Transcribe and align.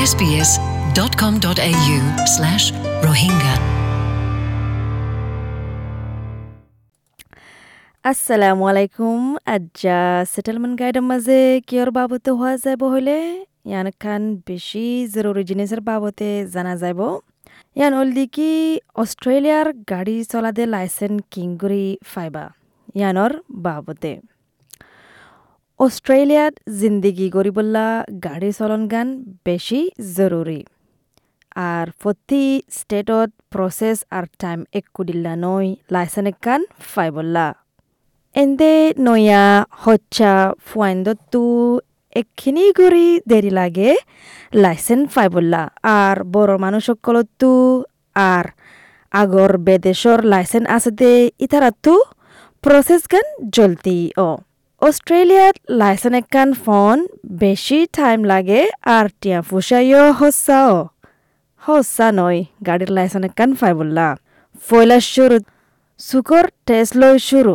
sbs.com.au 0.00 1.98
slash 2.34 2.64
Rohingya. 3.02 3.54
আসসালামু 8.04 8.62
আলাইকুম 8.72 9.18
আজ্জা 9.54 9.98
settlement 10.32 10.74
গাইডের 10.80 11.04
মাঝে 11.10 11.38
কিয়র 11.68 11.90
বাবতে 11.98 12.30
হওয়া 12.38 12.54
যাব 12.64 12.82
হলে 12.94 13.16
ইয়ান 13.68 13.86
খান 14.02 14.22
বেশি 14.48 14.86
জরুরি 15.14 15.42
জিনিসের 15.50 15.80
বাবতে 15.88 16.28
জানা 16.54 16.74
যাব 16.82 17.00
ইয়ান 17.76 17.92
অলদি 18.00 18.24
কি 18.36 18.50
অস্ট্রেলিয়ার 19.02 19.68
গাড়ি 19.92 20.16
চলাদে 20.32 20.64
লাইসেন্স 20.74 21.16
কিংগুরি 21.32 21.86
ফাইবা 22.12 22.44
ইয়ানর 22.98 23.32
বাবতে 23.66 24.12
অস্ট্রেলিয়াত 25.80 26.54
জিন্দিগি 26.80 27.26
গরিবল্লা 27.30 27.86
গাড়ি 28.24 28.50
চলন 28.52 28.82
গান 28.86 29.08
বেশি 29.44 29.80
জরুরি 30.16 30.60
আর 31.70 31.86
প্রতি 32.02 32.44
স্টেটত 32.70 33.30
প্রসেস 33.52 33.98
আর 34.10 34.24
টাইম 34.40 34.58
একু 34.74 35.00
দিল্লা 35.08 35.32
নই 35.36 35.66
লাইসেন্স 35.90 36.36
কান 36.42 36.60
ফাইবল্লা 36.92 37.46
এন্দে 38.34 38.74
নয়া 38.98 39.44
হচ্ছা 39.84 40.32
ফুয়াইন্দতু 40.66 41.44
একখিনি 42.16 42.64
করি 42.72 43.06
দেরি 43.26 43.50
লাগে 43.50 43.90
লাইসেন্স 44.54 45.04
ফাইবল্লা 45.14 45.62
আর 45.96 46.16
বড় 46.32 46.52
মানুষ 46.56 46.82
সকলতো 46.86 47.50
আর 48.16 48.44
আগর 49.12 49.50
বেদেশর 49.66 50.18
লাইসেন্স 50.24 50.66
আছে 50.76 50.90
দে 51.00 51.12
ইতারাতো 51.40 51.94
প্রসেস 52.64 53.02
গান 53.12 53.26
জলদি 53.50 54.00
ও 54.20 54.28
অস্ট্রেলিয়াত 54.82 55.56
লাইসেন্স 55.80 56.16
একান 56.22 56.50
ফোন 56.64 56.96
বেশি 57.44 57.78
টাইম 57.98 58.18
লাগে 58.32 58.60
আর 58.96 59.06
টিয়া 59.20 59.40
ফুসাইও 59.48 60.04
হচ্ছা 60.18 60.58
ও 60.74 60.78
হচ্ছা 61.62 62.06
নয় 62.18 62.40
গাড়ির 62.66 62.90
লাইসেন্স 62.96 63.24
একান 63.30 63.50
ফাইবল্লা 63.60 64.08
ফয়লা 64.66 64.98
শুরু 65.12 65.38
সুকর 66.00 66.44
টেস্ট 66.68 66.92
লই 67.00 67.14
শুরু। 67.28 67.54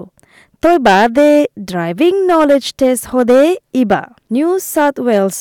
তই 0.63 0.77
বাদে 0.87 1.31
ড্রাইভিং 1.69 2.13
নলেজ 2.33 2.65
টেস্ট 2.79 3.03
হদে 3.11 3.41
ইবা। 3.81 4.01
নিউ 4.33 4.49
সাউথ 4.73 4.95
ওয়েলস 5.05 5.37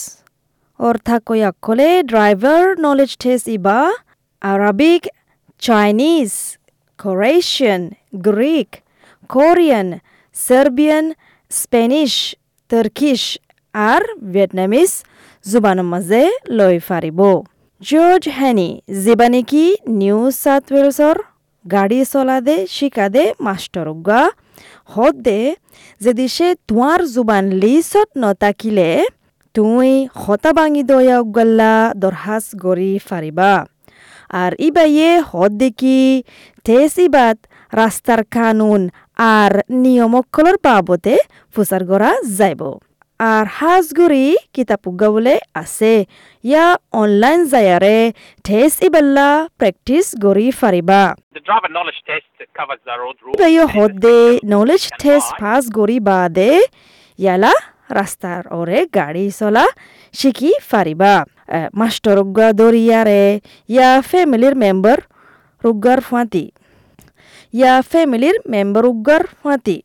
অর্থাৎ 0.79 1.21
কয়াকলে 1.29 1.89
ড্রাইভার 2.13 2.63
নলেজ 2.87 3.11
টেস্ট 3.23 3.47
ইবা। 3.57 3.79
Arabic 4.43 5.03
Chinese 5.69 6.31
Croatian 6.99 7.83
Greek 8.27 8.71
Korean 9.35 9.89
Serbian 10.47 11.07
Spanish 11.61 12.13
Turkish 12.71 13.21
আর 13.75 14.03
ভিয়েটনামিজ 14.33 14.91
জুবানৰ 15.45 15.87
মাজে 15.93 16.23
লৈ 16.59 16.77
ফাৰিব। 16.89 17.21
জৰ্জ 17.81 18.25
হেনি 18.39 18.71
যিবা 19.05 19.27
নেকি 19.35 19.65
নিউ 20.01 20.21
চাউথ 20.43 20.65
ৱেলছৰ 20.75 21.17
গাড়ী 21.65 22.01
চলাদে, 22.13 22.57
শিকাদে 22.77 23.25
মাষ্টৰগা 23.47 24.23
দে 25.27 25.41
যদি 26.05 26.27
সে 26.35 26.49
তোমার 26.69 27.01
জুবান 27.15 27.45
লিসত 27.63 28.09
নতাকিলে, 28.23 28.91
তুই 29.55 29.91
হতা 30.23 30.51
ভাঙি 30.59 30.83
দয়া 30.91 31.19
গল্লা 31.37 31.75
দরহাস 32.03 32.45
গড়ি 32.65 32.93
ফারিবা 33.09 33.53
আর 34.43 34.53
ইবাইয়ে 34.69 35.11
হদ 35.29 35.53
দেখি 35.63 36.01
তেস 36.67 36.95
ইবাত 37.07 37.37
রাস্তার 37.81 38.21
কানুন 38.35 38.81
আর 39.17 39.53
নিয়মকলর 39.83 40.57
বাবতে 40.65 41.15
ফুসার 41.55 41.83
গড়া 41.91 42.13
যাইব। 42.39 42.63
আর 43.21 43.47
হাজগুড়ি 43.59 44.27
কিতাপ 44.55 44.85
বলে 45.15 45.35
আছে 45.63 45.95
ইয়া 46.51 46.67
অনলাইন 47.03 47.41
যায়ারে 47.53 47.99
ঠেস 48.47 48.73
ইবেল্লা 48.87 49.29
প্রেক্টিস 49.59 50.07
গড়ি 50.25 50.47
Fariba. 50.61 51.03
Hodde 53.77 54.19
knowledge 54.51 54.89
test 55.03 55.31
pass 55.41 55.65
gori 55.77 55.99
bade 56.09 56.53
yala 57.27 57.53
রাস্তার 57.99 58.43
ওরে 58.59 58.79
গাড়ি 58.99 59.27
চলা 59.39 59.65
শিখি 60.19 60.53
ফারিবা। 60.71 61.15
মাস্টর 61.81 62.19
দরিয়ারে 62.61 63.25
ইয়া 63.75 63.91
ফ্যামিলির 64.11 64.55
মেম্বার 64.63 64.99
রুগার 65.65 66.01
ফাঁতি। 66.09 66.45
ইয়া 67.55 67.75
ফ্যামিলির 67.91 68.37
মেম্বার 68.53 68.83
রুগার 68.85 69.23
ফাঁতি 69.41 69.79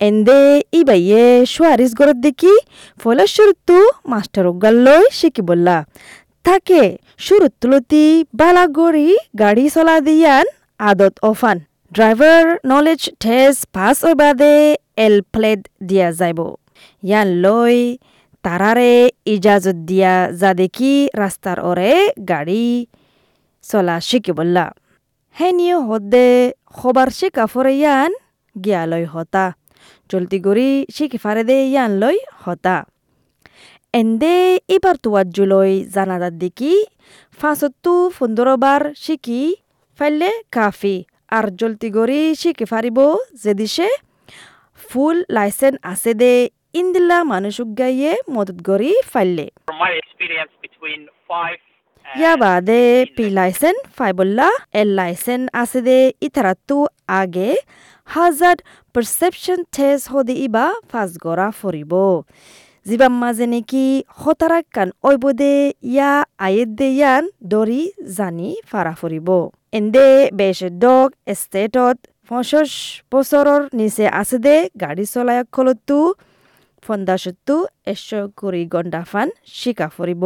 এন্দে 0.00 0.40
ইবাইয়ে 0.72 1.24
সোয়ারিস 1.52 1.92
গরত 1.98 2.18
দেখি 2.26 2.54
ফলে 3.00 3.24
শুরুতু 3.34 3.76
মাস্টার 4.10 4.42
রুগার 4.44 4.74
লই 4.86 5.04
শিখি 5.10 5.42
বললা 5.48 5.76
তাকে 6.44 6.82
শুরুত 7.18 7.52
তুলতি 7.60 8.04
বালাগড়ি 8.34 9.08
গাড়ি 9.40 9.64
চলা 9.74 9.96
দিয়ান 10.00 10.46
আদত 10.80 11.14
অফান 11.22 11.56
ড্রাইভার 11.92 12.42
নলেজ 12.64 13.02
টেস্ট 13.20 13.60
পাস 13.74 13.98
বাদে 14.20 14.54
এল 14.96 15.16
প্লেট 15.32 15.60
দিয়া 15.88 16.08
যাইব 16.12 16.40
ইয়ান 17.02 17.28
লই 17.44 17.76
তারারে 18.44 18.94
ইজাজত 19.26 19.78
দিয়া 19.88 20.14
যা 20.40 20.50
দেখি 20.60 20.92
রাস্তার 21.14 21.58
ওরে 21.60 21.92
গাড়ি 22.30 22.64
চলা 23.64 23.96
শিকি 24.00 24.32
বললা 24.38 24.64
হেনিও 25.36 25.78
হদে 25.88 26.28
খবার 26.76 27.08
শিকা 27.18 27.44
ফরে 27.52 27.72
ইয়ান 27.80 28.10
গিয়া 28.56 28.82
লই 28.90 29.04
হতা। 29.12 29.44
চলতি 30.10 30.38
গড়ি 30.46 30.70
শিকি 30.94 31.18
ফারে 31.24 31.42
দে 31.48 31.56
ইয়ান 31.72 31.90
লই 32.02 32.16
হতা। 32.44 32.76
এন্দে 34.00 34.36
এবার 34.74 34.96
তোয়াজ্জুলই 35.04 35.74
জানাদার 35.94 36.34
দেখি 36.42 36.74
ফাঁসত্তু 37.40 37.94
ফুন্দরবার 38.16 38.82
শিকি 39.04 39.42
ফাইলে 39.98 40.30
কাফি। 40.54 40.96
আর 41.36 41.46
জলতি 41.60 41.88
গড়ি 41.96 42.20
শিখে 42.40 42.66
ফারিব 42.72 42.98
যে 43.42 43.52
দিশে 43.60 43.88
ফুল 44.88 45.16
লাইসেন্স 45.36 45.76
আছে 45.92 46.12
দে 46.20 46.32
ইন্দিল্লা 46.80 47.18
মানুষ 47.32 47.56
গাইয়ে 47.80 48.12
মদত 48.34 48.58
গড়ি 48.68 48.92
ফাইলে 49.12 49.46
ইয়া 52.06 52.34
বাদে 52.42 52.82
পি 53.16 53.24
লাইসেন্স 53.38 53.80
ফাইবল্লা 53.98 54.48
এল 54.80 54.98
আছে 55.62 55.80
দে 55.86 55.98
ইতারাতু 56.26 56.78
আগে। 57.20 57.50
হাজার 58.08 58.56
পারসেপশন 58.94 59.58
টেস্ট 59.74 60.04
হদে 60.12 60.34
ইবা 60.46 60.66
ফাজ 60.90 61.10
গড়া 61.24 61.48
ফরিব। 61.60 61.92
জিবাম 62.86 63.14
মাঝে 63.22 63.46
নেকি 63.52 63.86
হতারাক 64.20 64.66
কান 64.74 64.88
ওইবদে 65.08 65.54
ইয়া 65.92 66.12
আয়েদ 66.46 66.70
দে 66.78 66.88
ইয়ান 66.98 67.24
দরি 67.52 67.82
জানি 68.16 68.50
ফারা 68.70 68.94
ফরিব। 69.00 69.28
এন্দে 69.78 70.08
বেশ 70.40 70.58
ডগ 70.84 71.08
এষ্টেটত 71.32 71.96
পঁচিছ 72.28 72.70
বছৰৰ 73.12 73.60
নিচে 73.78 74.04
আছে 74.20 74.38
দে 74.46 74.56
গাড়ী 74.82 75.04
চলায় 75.12 75.42
খলতো 75.54 75.98
ফন্দাসত্তু 76.84 77.56
এশ 77.92 78.06
কুড়ি 78.38 78.62
ঘণ্টা 78.74 79.00
ফান 79.10 79.28
শিকা 79.58 79.88
ফরিব 79.96 80.24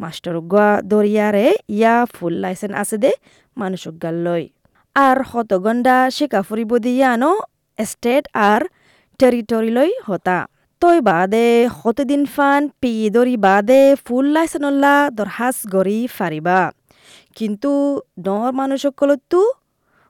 মাস্টার 0.00 0.36
গোয়া 0.52 0.68
দরিয়ারে 0.90 1.46
ইয়া 1.78 1.96
ফুল 2.14 2.34
লাইসেন্স 2.44 2.74
আছে 2.82 2.96
দে 3.04 3.12
মানুষ 3.60 3.82
লই। 4.26 4.44
আর 4.96 5.18
শত 5.30 5.50
ঘণ্টা 5.64 5.96
শিকা 6.16 6.40
ফুরিব 6.46 6.72
দিয়ানো 6.84 7.32
স্টেট 7.78 8.24
আর 8.50 8.62
টেরিটরি 9.20 9.70
লই 9.76 9.90
হতা। 10.06 10.38
তই 10.82 10.98
বাদে 11.08 11.46
দিন 12.10 12.22
ফান 12.34 12.62
পি 12.80 12.92
দরি 13.16 13.36
বাদে 13.46 13.82
ফুল 14.04 14.24
লাইসেনল্লা 14.36 14.94
দরহাস 15.18 15.56
গড়ি 15.74 16.00
ফারিবা। 16.16 16.60
কিন্তু 17.36 17.72
ডর 18.26 18.48
মানুষসকলতো 18.60 19.40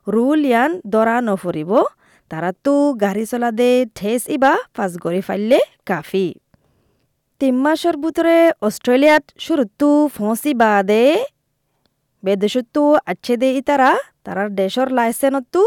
রুল 0.07 0.41
ইয়ান 0.51 0.71
দরা 0.93 1.17
নফরিব 1.29 1.73
তারাতো 2.31 2.75
গাড়ি 3.03 3.25
চলা 3.31 3.51
দে 3.61 3.71
ঠেস 3.99 4.23
ইবা 4.37 4.53
ফাজ 4.75 4.93
গড়ি 5.05 5.21
ফাইলে 5.27 5.59
কাফি। 5.89 6.27
তিন 7.41 7.55
মাসের 7.65 7.97
ভিতরে 8.05 8.37
অস্ট্রেলিয়াত 8.67 9.25
শুরুতো 9.45 9.89
ফসি 10.17 10.53
বাদে 10.63 11.05
বেদেশতো 12.23 12.83
আচ্ছে 13.11 13.35
দে 13.41 13.49
ইতারা, 13.61 13.91
তারার 14.25 14.49
দেশর 14.61 14.89
লাইসেন্সতো 14.99 15.61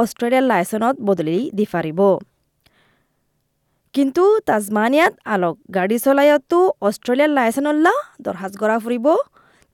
অস্ট্রেলিয়ার 0.00 0.46
লাইসেন্সত 0.52 0.96
বদলি 1.08 1.38
দি 1.56 1.64
ফারিব 1.72 2.00
কিন্তু 3.94 4.24
তাজমানিয়াত 4.48 5.14
আলক 5.34 5.56
গাড়ী 5.76 5.96
চলায়তো 6.04 6.58
অস্ট্রেলিয়ার 6.88 7.32
লাইসেন্সল্লা 7.38 7.94
দরহাজ 8.24 8.52
করা 8.60 8.76
ফুরিব 8.82 9.06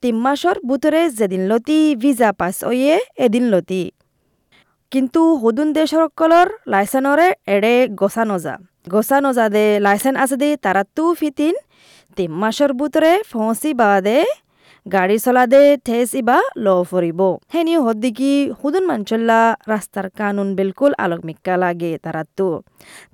তিন 0.02 0.16
মাসর 0.24 0.56
ভিতরে 0.68 1.00
যেদিন 1.18 1.42
লতি, 1.50 1.80
ভিজা 2.02 2.30
পাস 2.40 2.56
ওয়ে 2.70 2.94
এদিন 3.24 3.44
লতি। 3.52 3.82
কিন্তু 4.92 5.20
সদুন 5.42 5.68
দেশসকলৰ 5.78 6.48
লাইচেন্সৰে 6.72 7.28
এৰে 7.54 7.74
গছা 8.00 8.24
নজা। 8.30 8.54
গছা 8.86 9.16
নজা 9.20 9.46
দে 9.48 9.64
লাইচেন্স 9.80 10.16
আছে 10.22 10.36
দে 10.36 10.48
তাৰাতো 10.64 11.04
ফিটিন 11.14 11.54
তিন 12.16 12.30
মাসৰ 12.36 12.70
ভিতরে 12.74 13.12
ফসি 13.30 13.70
বাদে 13.74 14.18
গাড়ী 14.86 15.16
চলাদে 15.18 15.62
ঠেচ 15.86 16.10
ইবা 16.20 16.38
ল 16.56 16.66
ফুৰিব 16.90 17.20
হেনি 17.52 17.74
হদ্দিকি 17.78 18.32
হুদুন 18.58 18.84
মাঞ্চল্লা 18.90 19.40
রাস্তার 19.68 20.06
কানুন 20.18 20.48
বিলকুল 20.58 20.92
আলোক 20.98 21.20
মিক্কা 21.24 21.54
লাগে 21.56 21.92
তারাতো 22.04 22.48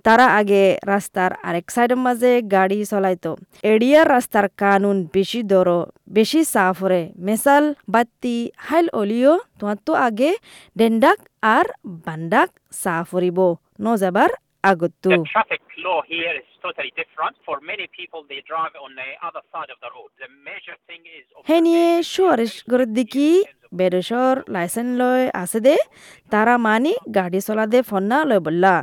তারা 0.05 0.27
আগে 0.39 0.63
রাস্তার 0.87 1.31
আরেক 1.41 1.67
সাইডের 1.71 2.01
মাঝে 2.07 2.33
গাড়ি 2.55 2.79
চলাইতো 2.85 3.33
এড়িয়ার 3.65 4.07
রাস্তার 4.07 4.47
কানুন 4.61 4.97
বেশি 5.15 5.41
দর 5.45 5.69
বেশি 6.11 6.41
সাফরে 6.47 7.03
মেসাল 7.19 7.65
বাত্তি 7.89 8.37
হাইল 8.59 8.87
অলিও 8.93 9.35
তোমার 9.59 9.79
তো 9.87 9.93
আগে 10.07 10.31
ডেন্ডাক 10.77 11.19
আর 11.49 11.67
বান্ডাক 11.99 12.49
সাফরিব 12.75 13.39
ন 13.81 13.87
যাবার 13.99 14.31
আগতো. 14.63 15.11
হেনিয়ে 21.49 22.03
সুয়ারিশ 22.03 22.55
করে 22.71 22.87
দেখি 22.87 23.45
বেডেশর 23.75 24.35
লাইসেন্স 24.49 24.91
লয় 25.01 25.25
আছে 25.43 25.61
দে। 25.61 25.77
তারা 26.31 26.55
মানি 26.67 26.93
গাড়ি 27.15 27.41
চলা 27.41 27.67
দে 27.67 27.83
ফন্না 27.83 28.25
লয় 28.25 28.41
বললা। 28.41 28.75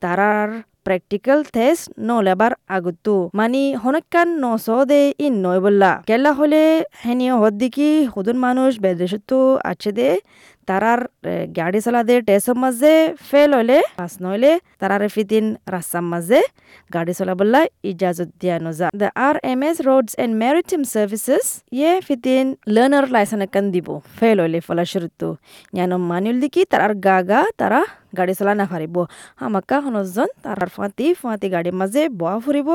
তারার 0.00 0.48
প্র্যাকটিক্যাল 0.84 1.44
টেস্ট 1.52 1.92
ন 1.98 2.10
লেবার 2.22 2.52
আগতো। 2.68 3.30
মানি 3.34 3.74
হনকান 3.82 4.28
নশ 4.42 4.66
দে 4.90 5.14
ইন 5.18 5.34
নয় 5.46 5.60
বললা। 5.60 6.02
কেলা 6.06 6.32
হলে 6.32 6.62
হেনিয়ে 7.04 7.32
হদ 7.32 7.52
দেখি 7.52 7.90
হুদুন 8.16 8.36
মানুষ 8.38 8.80
বেদেশতো 8.80 9.58
আছে 9.64 9.92
দে। 9.92 10.08
তারার 10.72 11.00
গাড়ি 11.58 11.80
চলা 11.86 12.00
দে 12.08 12.14
টেস্টর 12.28 12.56
মাঝে 12.62 12.92
ফেল 13.30 13.50
হলে 13.58 13.78
পাস 13.98 14.12
নইলে 14.22 14.52
তারারে 14.80 15.08
ফিতিন 15.16 15.46
রাস্তার 15.74 16.04
মাঝে 16.12 16.40
গাড়ি 16.94 17.12
চলা 17.18 17.34
বললা 17.40 17.60
ইজাজত 17.90 18.30
দিয়া 18.40 18.56
নজা 18.66 18.86
the 19.00 19.08
R 19.26 19.36
M 19.52 19.60
S 19.68 19.76
roads 19.88 20.12
and 20.22 20.32
maritime 20.42 20.82
services 20.94 21.46
ইয়ে 21.76 21.92
ফিতিন 22.06 22.46
লার্নার 22.74 23.06
লাইসেন্স 23.14 23.44
কান 23.54 23.64
দিব। 23.74 23.88
ফেল 24.18 24.36
হইলে 24.42 24.58
ফলাশুরুতো 24.66 25.28
জানো 25.76 25.96
মানুল 26.10 26.36
দিকি 26.42 26.62
তারার 26.70 26.92
গাগা 27.06 27.40
তারা 27.60 27.80
গাড়ি 28.18 28.34
চলা 28.38 28.52
না 28.60 28.64
পারিব 28.72 28.96
আমাকা 29.46 29.76
হনজন 29.84 30.28
তারার 30.44 30.70
ফাঁতি 30.76 31.06
ফাঁতি 31.22 31.46
গাড়ির 31.54 31.74
মাঝে 31.80 32.02
বয়া 32.20 32.38
ফুরিব 32.44 32.68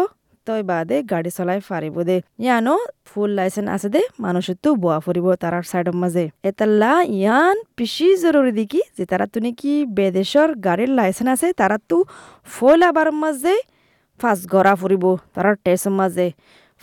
তই 0.48 0.62
বাদে 0.70 0.98
গাড়ি 1.12 1.32
চলাই 1.38 1.60
পারিব 1.70 1.96
দে। 2.08 2.18
ইয়ানো 2.44 2.76
ফুল 3.10 3.30
লাইসেন্স 3.40 3.68
আছে 3.76 3.88
দে 3.96 4.02
মানুষতো 4.26 4.70
বয়া 4.84 5.00
ফুরিব 5.06 5.28
তারার 5.44 5.66
সাইডের 5.72 5.96
মাঝে 6.02 6.26
এতাল্লা, 6.50 6.92
ইয়ান 7.20 7.58
বেশি 7.78 8.08
জরুরি 8.24 8.52
দিকি, 8.60 8.82
যে 8.98 9.04
তারা 9.12 9.26
তুনি 9.34 9.52
কি 9.60 9.74
বেদেশর 9.98 10.50
গাড়ির 10.66 10.92
লাইসেন্স 11.00 11.30
আছে 11.36 11.48
তারা 11.60 11.78
তো 11.90 11.98
ফুল 12.54 12.80
আবার 12.90 13.08
মাঝে 13.24 13.56
ফাঁস 14.20 14.40
গড়া 14.54 14.74
ফুরিব 14.82 15.04
তারার 15.36 15.56
টেস্টের 15.66 15.94
মাঝে 16.00 16.28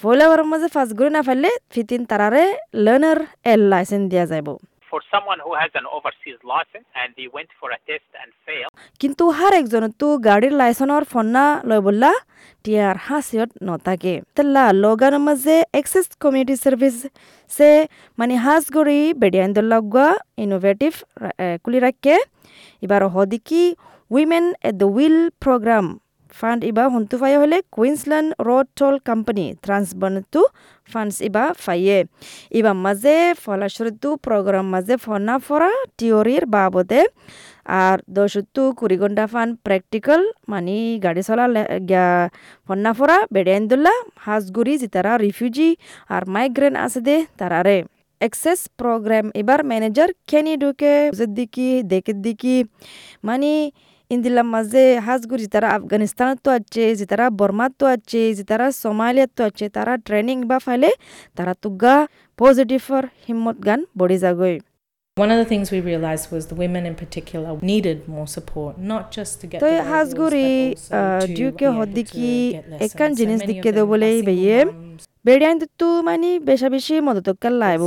ফুল 0.00 0.18
মাঝে 0.52 0.68
ফাঁস 0.74 0.88
গড়ি 0.98 1.10
না 1.16 1.20
ফেললে 1.28 1.50
ফিতিন 1.72 2.00
তারারে 2.10 2.44
লার্নার 2.84 3.18
এল 3.52 3.62
লাইসেন্স 3.72 4.04
দিয়া 4.12 4.24
যাইব। 4.30 4.48
For 4.94 5.02
someone 5.14 5.40
who 5.44 5.52
has 5.62 5.72
an 5.74 5.86
license 6.52 6.86
and 7.02 7.10
went 7.36 7.50
for 7.58 7.68
a 7.76 7.78
test 7.88 8.06
কিন্তু 9.00 9.24
হার 9.38 9.52
একজন 9.60 9.84
তো 10.00 10.08
গাড়ির 10.28 10.54
লাইসেন্সর 10.60 11.04
ফন্না 11.12 11.44
লয় 11.68 11.82
বললা, 11.86 12.10
টিয়ার 12.64 12.96
হাসিয়ত 13.06 13.50
নতাকে 13.66 14.14
তেল্লা 14.36 14.64
লগানোর 14.84 15.22
মাঝে 15.28 15.56
এক্সেস 15.80 16.06
কমিউনিটি 16.22 16.56
সার্ভিস 16.64 16.96
সে 17.50 17.68
মানে 18.18 18.34
হাস 18.44 18.64
গড়ি 18.76 19.00
বেডিয়ান 19.22 19.50
দল্লাগুয়া 19.56 20.08
ইনোভেটিভ 20.44 20.92
কুলি 21.64 21.78
রাখে। 21.86 22.16
এবার 22.84 23.00
হদিকি 23.14 23.62
women 24.14 24.46
at 24.68 24.74
the 24.82 24.88
wheel 24.96 25.18
programme 25.44 25.84
fund 26.38 26.60
ইবা 26.70 26.84
হন্তু 26.94 27.14
ফাইয়ে 27.22 27.38
হলে 27.42 27.58
কুইন্সল্যান্ড 27.76 28.28
রোড 28.48 28.66
টোল 28.78 28.94
কোম্পানি 29.08 29.46
ট্রান্সবনতু 29.64 30.40
ফান্ডস 30.92 31.16
ইবা 31.28 31.44
ফাইয়ে। 31.64 31.98
ইবা 32.58 32.72
মাঝে 32.84 33.16
ফলাশুরতু 33.44 34.08
প্রোগ্রাম 34.26 34.66
মাঝে 34.74 34.94
ফনা 35.04 35.34
ফরা 35.46 35.70
টিওরির 35.98 36.44
বাবদে। 36.54 37.02
আর 37.82 37.96
দশত্তু 38.16 38.62
কুড়ি 38.78 38.96
ঘণ্টা 39.02 39.24
ফান 39.32 39.48
প্র্যাকটিক্যাল 39.64 40.20
মানে 40.52 40.76
গাড়ি 41.04 41.22
চলা 41.28 41.44
ফন্না 42.66 42.92
ফরা 42.98 43.16
বেড়াইন্দুল্লা 43.34 43.94
হাজগুড়ি 44.26 44.74
যেতারা 44.82 45.12
রিফিউজি 45.24 45.68
আর 46.14 46.22
মাইগ্রেন 46.34 46.74
আছে 46.84 47.00
দে 47.06 47.16
তারারে। 47.38 47.78
এক্সেস 48.20 48.60
প্রোগ্রাম 48.80 49.26
এবার 49.40 49.60
ম্যানেজার 49.70 50.10
কেনি 50.30 50.54
ঢুকে 50.62 50.94
দিকি 51.36 51.70
দেখে 51.92 52.14
দিকি। 52.24 52.56
মানে 53.28 53.50
ইন্দিল্লার 54.10 54.48
মাঝে 54.54 54.82
হাজগুড়ি 55.06 55.46
তারা 55.54 55.68
আফগানিস্তানত 55.78 56.38
তো 56.44 56.50
আছে 56.58 56.84
যে 56.98 57.04
তারা 57.12 57.26
বর্মাত 57.40 57.72
তো 57.80 57.84
আছে 57.94 58.22
যে 58.36 58.44
তারা 58.50 58.66
সোমালিয়াত 58.82 59.30
তো 59.36 59.42
আছে 59.48 59.66
তারা 59.76 59.92
ট্রেনিং 60.06 60.36
বা 60.50 60.58
ফাইলে 60.66 60.90
তারা 61.36 61.52
তুগা 61.64 61.94
পজিটিভর 62.38 63.02
হিম্মত 63.24 63.56
গান 63.66 63.80
বড়ি 64.00 64.18
যাগৈ 64.24 64.56
One 65.16 65.30
of 65.30 65.38
the 65.38 65.48
things 65.52 65.66
we 65.70 65.80
realized 65.82 66.26
was 66.34 66.42
the 66.46 66.56
women 66.56 66.82
in 66.86 66.94
particular 66.96 67.50
needed 67.62 67.98
more 68.08 68.28
support, 68.28 68.72
not 68.92 69.04
just 69.12 69.32
to 69.40 69.44
get 69.46 69.58
the 69.60 69.68
এই 69.68 69.78
A 69.80 69.86
Hajguri 69.90 70.48
levels, 70.48 70.88
but 70.90 71.04
also 71.04 71.26
to 71.26 71.34
ডিউকে 71.36 71.66
be 71.66 71.68
able 71.68 71.76
হদ্দিকি 71.78 72.30
to 72.42 72.56
get 72.56 72.64
lessons. 72.64 72.84
একান 72.86 73.10
So 73.10 73.16
জিনিস 73.20 73.38
many 73.38 73.44
of 73.44 73.48
দিকে 73.50 73.68
them 73.68 73.76
they 73.76 73.82
are 73.82 73.90
বলে 73.92 74.08
single 74.10 74.26
বেয়ে 74.28 74.58
বেড়িয়ান 75.24 75.56
তো 75.80 75.88
মানে 76.08 76.30
বেশা 76.48 76.68
বেশি 76.74 76.94
মদত 77.06 77.28
লাইব 77.62 77.82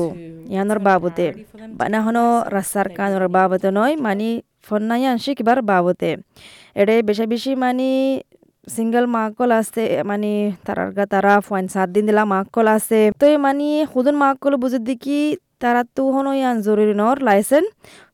ইয়ানোর 0.53 0.79
বাবতে 0.87 1.25
priority 1.25 1.45
for 1.51 1.57
them 1.61 1.71
to 1.71 1.77
বানা 1.79 1.97
get 1.97 2.05
হনো 2.05 2.25
lessons, 2.25 2.53
রাস্তার 2.55 2.87
কানোর 2.97 3.25
বাবতে 3.37 3.69
নয় 3.79 3.93
মানে 4.07 4.29
ফন্নাই 4.67 5.01
আনছি 5.11 5.29
কিবার 5.37 5.59
বাবতে। 5.69 6.09
এড়ে 6.81 6.95
বেশা 7.07 7.25
বেশি 7.33 7.51
মানে 7.63 7.89
সিঙ্গল 8.75 9.05
মাকল 9.15 9.49
আছে 9.59 9.83
মানে 10.09 10.31
তারার 10.65 10.89
গা 10.97 11.03
তারা 11.13 11.33
ফয়েন 11.47 11.65
সাত 11.73 11.87
দিন 11.95 12.03
দিলা 12.09 12.23
মাকল 12.33 12.65
আছে 12.77 13.01
তো 13.19 13.25
এই 13.31 13.37
মানে 13.45 13.67
সুদন 13.91 14.15
মাকল 14.23 14.53
বুঝে 14.63 14.79
দেখি 14.89 15.19
তারা 15.63 15.81
তো 15.95 16.03
হনো 16.13 16.31
ইয়ান 16.39 16.55
জরুরি 16.67 16.95
নর 17.01 17.17
লাইসেন, 17.27 17.65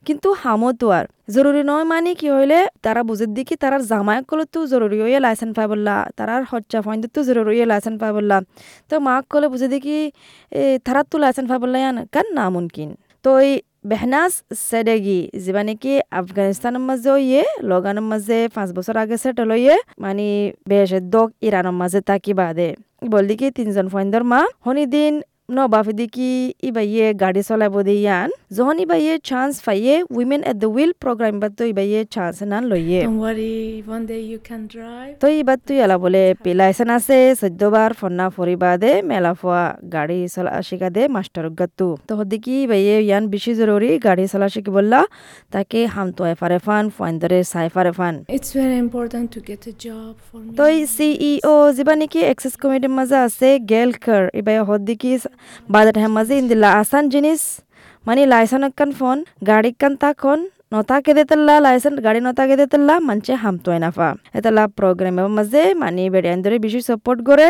কিন্তু 0.08 0.30
হামতো 0.42 0.88
আর। 0.98 1.06
জরুরি 1.36 1.62
নয় 1.70 1.86
মানে 1.92 2.12
কি 2.20 2.28
হইলে 2.36 2.60
তারা 2.86 3.02
বুঝে 3.10 3.26
দেখি 3.38 3.56
তারার 3.64 3.84
জামায়াকলো 3.92 4.44
তো 4.54 4.60
জরুরি 4.72 4.98
হইয়া 5.04 5.20
লাইসেন 5.26 5.50
পাই 5.58 5.68
বললা, 5.72 5.96
তারার 6.18 6.44
হচ্চা 6.52 6.80
ফাইন 6.86 7.00
তো 7.16 7.20
জরুরি 7.28 7.50
হইয়া 7.54 7.68
লাইসেন 7.72 7.96
পাই 8.02 8.12
বললা। 8.18 8.38
তো 8.90 8.96
মাক 9.08 9.24
কলে 9.32 9.48
বুঝে 9.54 9.68
দেখি, 9.74 10.00
এ 10.60 10.62
তারার 10.86 11.06
তো 11.12 11.16
লাইসেন 11.24 11.46
পাই 11.50 11.60
বললা 11.64 11.78
ইয়ান 11.84 11.98
কান 12.14 12.28
না 12.38 12.46
মুমকিন 12.54 12.90
তো 13.24 13.30
এই 13.46 13.52
বেহনাস 13.86 14.34
সেডেগি 14.68 15.20
যিবা 15.44 15.62
নেকি 15.68 15.94
আফগানিস্তানের 16.20 16.84
মাঝে 16.90 17.12
ইয়ে 17.28 17.44
লগানের 17.72 18.06
মাঝে 18.12 18.38
পাঁচ 18.56 18.70
বছর 18.78 18.96
আগে 19.04 19.16
সেটেল 19.24 19.50
হইয়ে 19.52 19.76
মানে 20.04 20.28
বেশ 20.70 20.92
দক 21.14 21.30
ইরানের 21.48 21.76
মাঝে 21.82 22.00
তাকি 22.10 22.32
বাদে। 22.34 22.70
বল 23.12 23.24
দেখি 23.30 23.48
তিনজন 23.58 23.88
ফয়েন্দর 23.94 24.24
মা 24.32 24.42
হনি 24.66 24.84
বাফি 25.74 25.94
দেখি 26.02 26.32
ইবাইয়ে 26.70 27.08
গাড়ি 27.24 27.42
চলাইব 27.50 27.76
দে 27.88 27.96
ইয়ান? 28.04 28.30
যখন 28.58 28.76
ইবাইয়ে 28.86 29.14
চান্স 29.30 29.54
পাইয়ে 29.66 29.96
women 30.18 30.42
at 30.50 30.58
the 30.64 30.70
wheel 30.76 30.92
programme 31.04 31.36
বা 31.42 31.48
তো 31.58 31.64
ইবাইয়ে 31.74 32.00
চান্স 32.16 32.38
নান 32.52 32.64
লইয়ে। 32.72 33.02
Don't 33.04 33.20
worry, 33.26 33.84
one 33.96 34.06
day 34.12 34.22
you 34.32 34.40
can 34.50 34.62
drive. 34.76 35.14
তুই 35.22 35.34
এলা 35.86 35.98
বলে 36.04 36.24
পেলাইছেন 36.44 36.90
আছে 36.98 37.18
চোদ্দবার 37.42 37.92
ফন্না 38.00 38.26
ফরিবা 38.36 38.72
দে 38.84 38.92
মেলা 39.10 39.34
ফোয়া 39.40 39.64
গাড়ি 39.96 40.20
চলা 40.34 40.52
শিখা 40.68 40.90
দে 40.96 41.04
মাস্টার 41.16 41.46
গাতু 41.60 41.90
তো। 42.10 42.14
দেখি 42.32 42.58
ভাইয়ে 42.72 42.96
ইয়ান 43.08 43.24
বেশি 43.34 43.52
জরুরি 43.60 43.92
গাড়ি 44.08 44.26
চলা 44.34 44.48
শিখি 44.54 44.72
বললা 44.78 45.00
তাকে 45.54 45.80
হাম 45.94 46.08
তো 46.18 46.22
এফারে 46.34 46.60
ফান 46.66 46.84
ফাইন 46.98 47.14
ধরে 47.22 47.40
সাইফারে 47.54 47.92
ফান 47.98 48.16
It's 48.38 48.52
very 48.60 48.78
important 48.86 49.26
to 49.36 49.40
get 49.50 49.62
a 49.72 49.74
job 49.86 50.14
for 50.28 50.40
me. 50.46 50.56
তো 50.60 50.66
সিইও 50.96 51.56
যিবা 51.78 51.94
নেকি 52.02 52.20
এক্সেস 52.32 52.54
কমিটির 52.62 52.94
মাঝে 52.98 53.18
আছে 53.28 53.48
গেলকার 53.72 54.24
এবার 54.40 54.58
বাজার 55.70 55.94
টাইম 55.96 56.12
মাঝে 56.18 56.34
ইন্দিলা 56.42 56.70
আসান 56.82 57.04
জিনিস 57.14 57.42
মানে 58.06 58.22
লাইসেন্স 58.26 58.74
কান 58.80 58.90
ফোন 59.00 59.18
গাড়ি 59.50 59.72
কান 59.82 59.94
তাখন 60.04 60.40
নতাকে 60.74 61.12
দেতল্লা 61.18 61.56
লাইসেন্স 61.60 61.98
গাড়ি 62.06 62.20
নতা 62.20 62.28
নতাকে 62.28 62.56
দেতল্লা 62.62 62.96
মানছে 63.08 63.34
হামতোয় 63.44 63.80
নাফা 63.84 64.10
এতলা 64.38 64.64
প্রোগ্রামের 64.78 65.30
মাঝে 65.38 65.62
মানে 65.82 66.04
বেড়িয়ান 66.14 66.40
ধরে 66.46 66.58
বেশি 66.66 66.80
সাপোর্ট 66.90 67.20
করে 67.30 67.48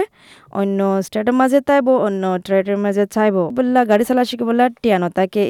অন্য 0.53 0.79
স্টেটের 1.05 1.35
মাঝে 1.41 1.59
চাইব 1.69 1.87
অন্য 2.07 2.23
ট্রেডের 2.45 2.77
মাঝে 2.85 3.03
চাইব 3.15 3.35
বললা 3.57 3.79
গাড়ি 3.91 4.03
চালা 4.09 4.23
শিখে 4.29 4.45
বললা 4.49 4.65
টিয়া 4.81 4.97
নতাকে 5.03 5.41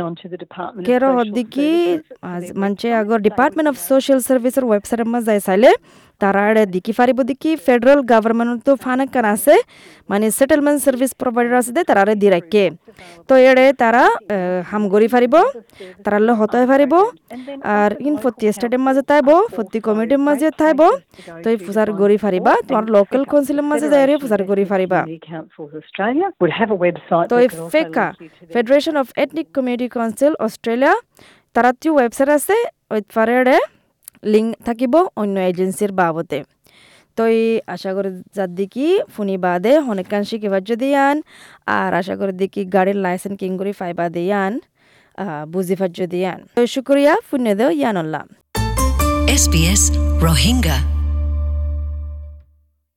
on 0.00 0.14
to 0.16 0.26
the 0.28 0.38
Department 0.38 0.84
কেরো 0.88 1.08
হদ্দিকি 1.18 1.68
মানছে 2.62 2.86
আগর 3.00 3.18
ডিপার্টমেন্ট 3.28 3.68
অফ 3.72 3.76
সোশ্যাল 3.88 4.18
সার্ভিসের 4.28 4.64
ওয়েবসাইটের 4.66 5.08
মাঝে 5.14 5.32
চাইলে 5.46 5.70
তারা 6.22 6.40
আড়ে 6.48 6.62
দিকি 6.74 6.92
ফারিব 6.98 7.18
দিকি 7.30 7.50
ফেডারেল 7.66 8.00
গভর্নমেন্ট 8.12 8.60
তো 8.66 8.72
ফান 8.84 8.98
কান 9.14 9.26
আছে? 9.34 9.54
মানে 10.10 10.26
সেটেলমেন্ট 10.38 10.78
সার্ভিস 10.86 11.10
প্রোভাইডার 11.20 11.54
আছে 11.60 11.72
দে, 11.76 11.82
তারা 11.90 12.02
দি 12.22 12.28
রাখে 12.36 12.64
তো 13.28 13.34
এড়ে 13.50 13.66
তারা 13.82 14.02
হাম 14.70 14.82
গরি 14.92 15.08
ফারিব, 15.12 15.34
তারা 16.04 16.18
লো 16.26 16.32
হতয় 16.40 16.66
ফারিব, 16.70 16.92
আর 17.76 17.90
ইন 18.08 18.14
ফতি 18.22 18.44
স্টেটের 18.56 18.82
মাঝে 18.86 19.02
তাইব, 19.10 19.28
ফতি 19.54 19.78
কমিটির 19.86 20.20
মাঝে 20.28 20.48
তাইব, 20.60 20.80
তো 21.42 21.46
এই 21.52 21.56
ফুসার 21.64 21.88
গরি 22.00 22.18
ফারিবা, 22.24 22.52
তোমার 22.66 22.84
লোকাল 22.94 23.22
কাউন্সিলের 23.30 23.66
মাঝে 23.70 23.86
যাই 23.92 24.04
রে 24.08 24.14
ফুসার 24.22 24.42
গরি 24.50 24.64
ফারিবা। 24.70 25.00
তো 27.30 27.34
এই 27.44 27.48
FECCA 27.72 28.06
federation 28.52 28.94
of 29.02 29.06
ethnic 29.22 29.46
community 29.56 29.86
council 29.94 30.32
Australia 30.46 30.94
তারা 31.54 31.70
টিও 31.80 31.92
ওয়েবসাইট 31.98 32.30
আছে 32.38 32.56
ফারেৰে 33.14 33.58
লিংক 34.22 34.48
থাকিব 34.66 34.94
অন্য 35.16 35.36
এজেন্সির 35.50 35.92
বাবদে 36.00 36.40
তই 37.18 37.36
আশা 37.74 37.90
করি 37.96 38.10
যার 38.36 38.50
দিকে 38.58 38.86
ফুনি 39.12 39.36
বাদে 39.44 39.72
অনেকখান 39.92 40.22
শিখিবার 40.28 40.62
যদি 40.70 40.88
আন 41.06 41.16
আর 41.78 41.90
আশা 42.00 42.14
করি 42.20 42.32
দেখি 42.42 42.62
গাড়ির 42.74 42.98
লাইসেন্স 43.04 43.36
কিং 43.40 43.50
করে 43.58 43.72
ফাইবা 43.80 44.06
দিয়ে 44.14 44.34
আন 44.44 44.54
বুঝি 45.52 45.74
ফার 45.80 45.90
যদি 46.00 46.20
আন। 46.32 46.40
তো 46.56 46.60
শুক্রিয়া 46.66 47.14
ফোনে 47.28 47.52
দেও 47.58 47.70
ইয়ানল্লাম 47.80 48.26
SBS. 49.40 49.82